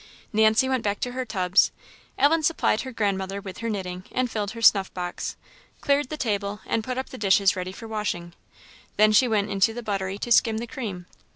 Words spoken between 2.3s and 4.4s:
supplied her grandmother with her knitting, and